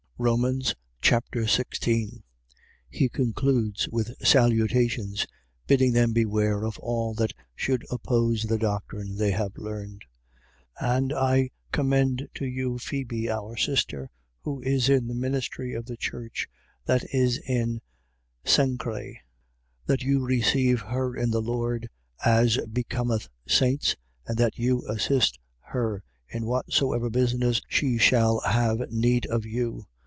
Romans 0.23 0.75
Chapter 1.01 1.47
16 1.47 2.21
He 2.91 3.09
concludes 3.09 3.89
with 3.91 4.13
salutations, 4.23 5.25
bidding 5.65 5.93
them 5.93 6.13
beware 6.13 6.63
of 6.63 6.77
all 6.77 7.15
that 7.15 7.33
should 7.55 7.83
oppose 7.89 8.43
the 8.43 8.59
doctrine 8.59 9.15
they 9.15 9.31
had 9.31 9.57
learned. 9.57 10.05
16:1. 10.79 10.95
And 10.97 11.13
I 11.13 11.49
commend 11.71 12.27
to 12.35 12.45
you 12.45 12.77
Phebe, 12.77 13.31
our 13.31 13.57
sister, 13.57 14.11
who 14.43 14.61
is 14.61 14.89
in 14.89 15.07
the 15.07 15.15
ministry 15.15 15.73
of 15.73 15.87
the 15.87 15.97
church, 15.97 16.47
that 16.85 17.03
is 17.11 17.39
in 17.47 17.81
Cenchrae: 18.45 19.13
16:2. 19.87 19.87
That 19.87 20.03
you 20.03 20.23
receive 20.23 20.81
her 20.81 21.15
in 21.15 21.31
the 21.31 21.41
Lord 21.41 21.89
as 22.23 22.57
becometh 22.71 23.27
saints 23.47 23.95
and 24.27 24.37
that 24.37 24.59
you 24.59 24.87
assist 24.87 25.39
her 25.61 26.03
in 26.29 26.45
whatsoever 26.45 27.09
business 27.09 27.59
she 27.67 27.97
shall 27.97 28.39
have 28.41 28.91
need 28.91 29.25
of 29.25 29.47
you. 29.47 29.87